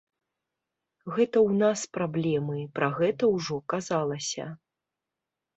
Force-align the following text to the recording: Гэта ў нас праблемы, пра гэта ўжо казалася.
Гэта 1.15 1.37
ў 1.47 1.51
нас 1.63 1.79
праблемы, 1.97 2.57
пра 2.79 2.87
гэта 3.01 3.23
ўжо 3.35 3.55
казалася. 3.75 4.45